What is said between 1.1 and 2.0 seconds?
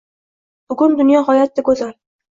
g’oyatda go’zal